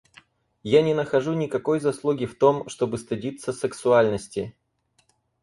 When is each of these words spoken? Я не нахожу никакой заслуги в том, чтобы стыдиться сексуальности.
Я 0.63 0.81
не 0.81 0.95
нахожу 0.95 1.33
никакой 1.33 1.79
заслуги 1.79 2.25
в 2.25 2.33
том, 2.35 2.67
чтобы 2.67 2.97
стыдиться 2.97 3.53
сексуальности. 3.53 4.55